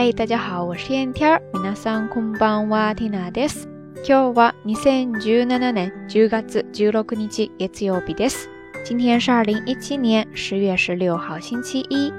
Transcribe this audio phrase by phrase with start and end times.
[0.00, 1.42] 嗨，大家好，我是燕天儿。
[1.52, 3.68] 皆さんこんばんは、ティナです。
[4.04, 8.48] 今日は二千十七年十月十六日月曜日です。
[8.84, 12.12] 今天是二零一七年十月十六号星期一。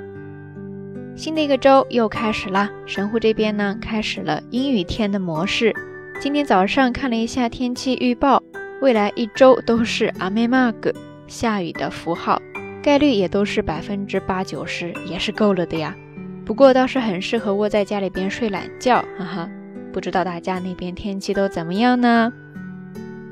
[1.15, 5.73] 新的一个周又开始了，神户这边呢开始了阴雨天的模式。
[6.19, 8.41] 今天早上看了一下天气预报，
[8.81, 10.91] 未来一周都是阿梅马格
[11.27, 12.41] 下雨的符号，
[12.81, 15.95] 概率也都是百分之八九十，也是够了的呀。
[16.44, 19.48] 不过倒是很适合窝在家里边睡懒觉，哈哈。
[19.92, 22.32] 不知道大家那边天气都怎么样呢？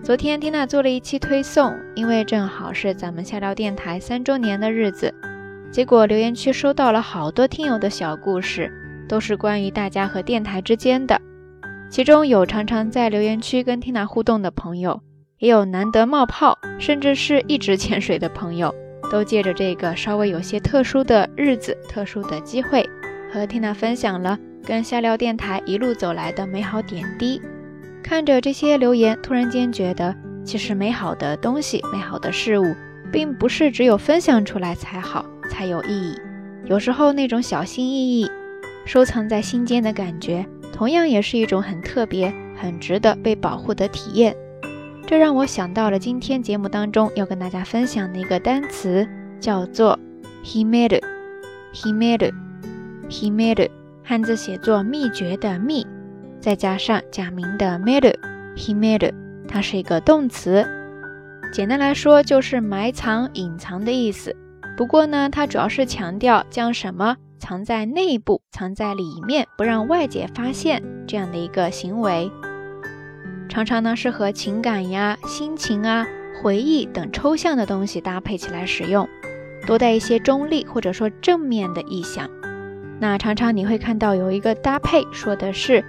[0.02, 5.15] 昨天缇娜做了一期推送，因为正好是咱们下聊电台三周年的日子，
[5.70, 8.70] 结果留言区收到了好多听友的小故事，
[9.09, 11.20] 都是关于大家和电台之间的。
[11.90, 15.01] 其中有常常在留言区跟缇娜互动的朋友，
[15.38, 18.74] 也有难得冒泡，甚至是一直潜水的朋友，
[19.10, 22.88] 都借着这个稍微有些特殊的日子、特殊的机会。
[23.32, 27.40] 和缇娜分享了跟下聊电台一路走来的美好点滴。
[28.02, 30.14] 看着这些留言，突然间觉得，
[30.45, 32.74] 其实美好的东西、美好的事物，
[33.12, 36.18] 并不是只有分享出来才好、才有意义。
[36.64, 38.30] 有时候那种小心翼翼、
[38.84, 44.34] 收藏在心间的感觉，同样也是一种很特别、很值得被保护的体验。
[45.06, 49.06] 这让我想到了今天节目当中要跟大家分享的一个单词，
[49.40, 49.98] 叫做
[50.44, 51.00] “himeru”。
[51.72, 52.49] himeru。
[53.10, 53.70] H i m e r u
[54.04, 55.84] 汉字写作“秘诀”的“秘”，
[56.40, 59.12] 再加上假名的 “meru”，h i m e r u
[59.48, 60.64] 它是一个动词。
[61.52, 64.34] 简单来说就是埋藏、隐藏的意思。
[64.76, 72.31] 不过呢，它主要是强调将什么藏在内部、藏在里面，不让外界发现这样的一个行为。
[73.48, 76.06] 常常呢是和情感呀、心情啊、
[76.41, 79.08] 回忆等抽象的东西搭配起来使用，
[79.66, 82.31] 多带一些中立或者说正面的意象。
[83.00, 85.82] 那常常你会看到有一个搭配，说的是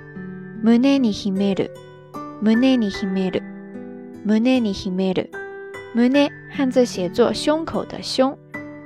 [0.63, 8.37] “mune ni himeru”，“mune ni himeru”，“mune ni himeru”，“mune” 汉字写作胸口的胸，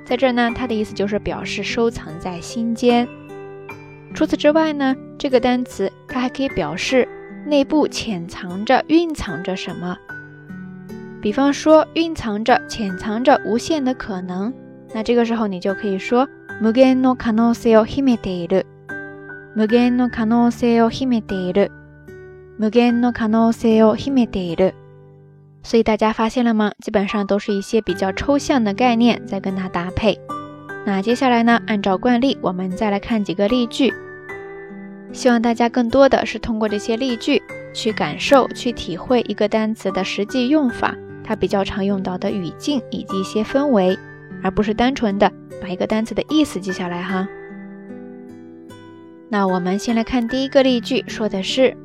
[0.04, 3.06] 在这呢，它的意思就是表示收藏在心间。
[4.12, 7.06] 除此之外呢，这个单词它还可以表示
[7.46, 9.96] 内部潜藏着、蕴藏着什么，
[11.22, 14.52] 比方说蕴藏着、潜藏着无限的可能。
[14.93, 16.27] 那这个时候你就可以说。
[16.61, 18.67] 無限の可能性を秘めている。
[19.55, 21.71] 無限の可能性を秘めている。
[22.59, 24.73] 無限の可能性を秘めている。
[25.63, 26.71] 所以大家发现了吗？
[26.79, 30.19] 基本上都是一些比较抽象的概念在跟它搭配。
[30.85, 31.59] 那接下来呢？
[31.65, 33.91] 按照惯例，我们再来看几个例句。
[35.11, 37.41] 希望大家更多的是通过这些例句
[37.73, 43.97] 去感受、去体会一个单词的实际用法，它比较常用到的语境以及一些氛围。
[44.43, 45.31] 而不是单纯的
[45.61, 47.27] 把一个单词的意思记下来哈。
[49.29, 51.75] 那我们先来看第一个例句，说的是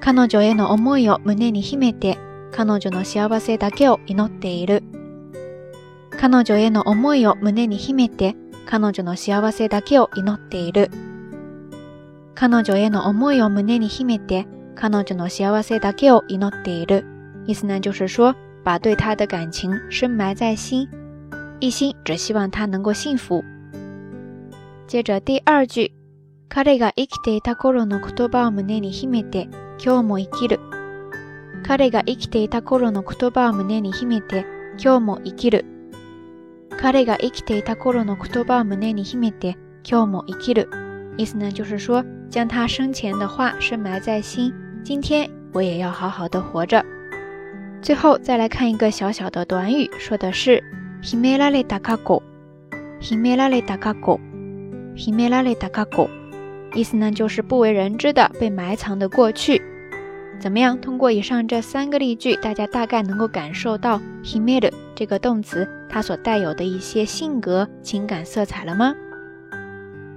[0.00, 2.18] 彼女への思いを胸に秘めて、
[2.50, 4.82] 彼女の幸せだけを祈っている。
[6.10, 8.34] 彼女への思いを胸に秘めて、
[8.66, 10.90] 彼女の幸せだけを祈っている。
[12.34, 17.04] 彼女への思いを胸に秘めて、彼女の幸せだけを祈っている。
[17.46, 18.34] 意思呢，就是说
[18.64, 20.88] 把对他的感情深埋在心。
[21.60, 23.44] 一心只希望他能够幸福。
[24.86, 25.92] 接着第二句，
[26.48, 29.48] 彼が生きていた頃の言葉を胸に秘めて、
[29.84, 30.60] 今日も生きる。
[31.66, 34.44] 彼が生きていた頃の言葉を胸に秘めて、
[34.78, 35.64] 今日も生きる。
[36.78, 39.56] 彼が生きていた頃の言葉を胸に秘めて、
[39.88, 40.68] 今日も生きる。
[41.16, 44.52] 意思呢，就是说将他生前的话深埋在心，
[44.84, 46.84] 今天我也要好好的活着。
[47.80, 50.62] 最后再来看一个小小的短语，说的是。
[51.02, 52.22] 秘められた過去，
[53.00, 54.18] 秘められた過去，
[54.96, 56.08] 秘められた過去，
[56.74, 59.60] 意思呢就是不为人知的被埋藏的过去。
[60.40, 60.80] 怎么样？
[60.80, 68.94] 通过以上这三个例句，大家大概能够感受到秘める这个动词它所带有的一些性格、情感色彩了吗？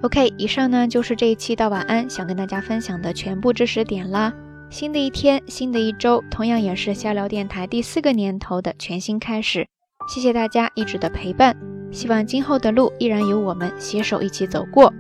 [0.02, 4.34] OK，以上呢就是这一期到晚安想跟大家分享的全部知识点啦。
[4.70, 9.68] 新的一天，新的一周，同样也是瞎聊电台第四个年头的全新开始。
[10.09, 11.57] 谢谢大家一直的陪伴，
[11.91, 14.93] 希望今后的路依然有我们携手一起走过。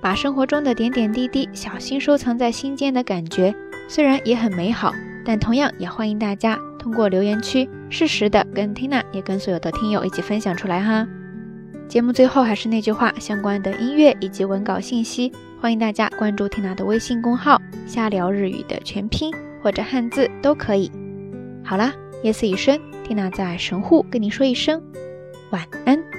[0.00, 3.54] 把生活中的点点滴滴小心收藏在心间的感觉，
[3.88, 4.92] 虽然也很美好，
[5.24, 11.06] 但同样也欢迎大家通过留言区适时的跟 Tina 也跟所有的听友一起分享出来哈。
[11.88, 19.32] 节目最后还是那句话，相关的音乐以及文稿信息，欢迎大家关注 Tina 的微信公号“瞎聊日语”的全拼
[19.62, 20.90] 或者汉字都可以。
[21.62, 21.92] 好啦，
[22.24, 22.80] 夜色已深。
[23.06, 24.82] 蒂娜在神户跟您说一声
[25.50, 26.13] 晚安。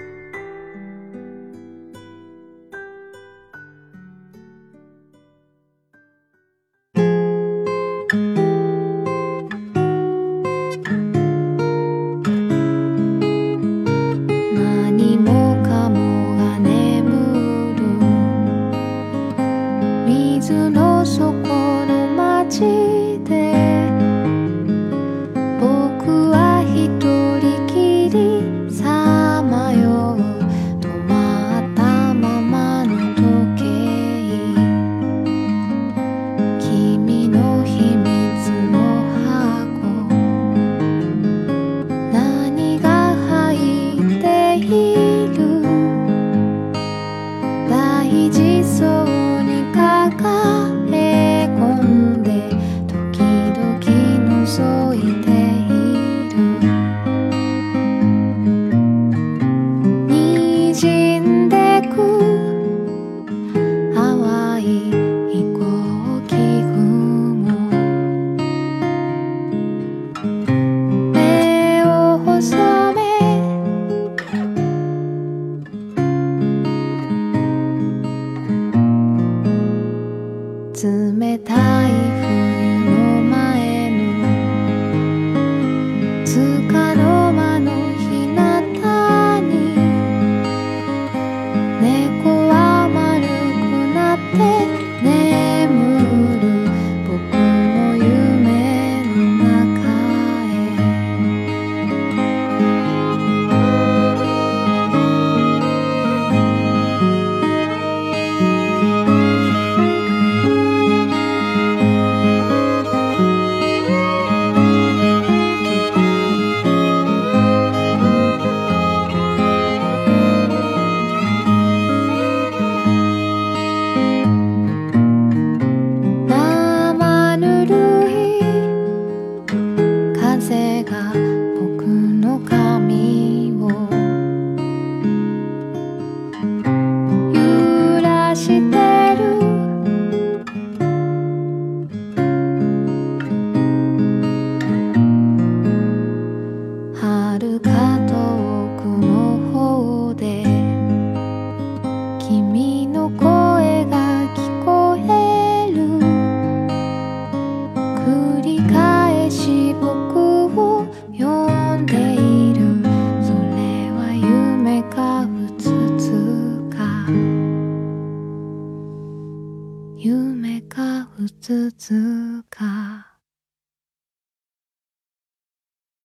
[147.37, 147.59] る